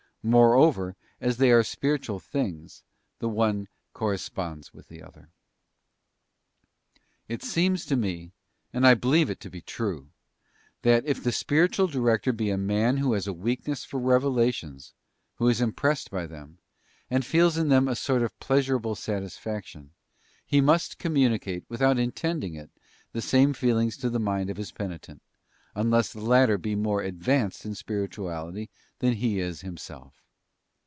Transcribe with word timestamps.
Moreover, 0.23 0.95
as 1.19 1.37
they 1.37 1.49
are 1.49 1.63
spiritual 1.63 2.19
things, 2.19 2.83
the 3.17 3.27
one 3.27 3.67
cor 3.91 4.11
responds 4.11 4.71
with 4.71 4.87
the 4.87 5.01
other. 5.01 5.29
It 7.27 7.41
seems 7.41 7.87
to 7.87 7.95
me—and 7.95 8.85
I 8.85 8.93
believe 8.93 9.31
it 9.31 9.39
to. 9.39 9.49
be 9.49 9.61
true—that, 9.61 11.03
if 11.07 11.23
the 11.23 11.31
spiritual 11.31 11.87
director 11.87 12.31
be 12.31 12.51
a 12.51 12.55
man 12.57 12.97
who 12.97 13.13
has 13.13 13.25
a 13.25 13.33
weakness 13.33 13.83
for 13.83 13.99
revela 13.99 14.53
tions, 14.53 14.93
who 15.37 15.47
is 15.47 15.59
impressed 15.59 16.11
by 16.11 16.27
them, 16.27 16.59
and 17.09 17.25
feels 17.25 17.57
in 17.57 17.69
them 17.69 17.87
a 17.87 17.95
sort 17.95 18.21
of 18.21 18.39
pleasurable 18.39 18.93
satisfaction, 18.93 19.89
he 20.45 20.61
must 20.61 20.99
communicate, 20.99 21.65
without 21.67 21.97
in 21.97 22.11
tending 22.11 22.53
it, 22.53 22.69
the 23.11 23.23
same 23.23 23.53
feelings 23.55 23.97
to 23.97 24.07
the 24.11 24.19
mind 24.19 24.51
of 24.51 24.57
his 24.57 24.71
penitent, 24.71 25.23
unless 25.73 26.11
the 26.11 26.19
latter 26.19 26.57
be 26.57 26.75
more 26.75 27.01
advanced 27.01 27.63
in 27.65 27.73
'spirituality 27.73 28.69
than 28.99 29.13
he 29.13 29.39
is 29.39 29.61
himself. 29.61 30.21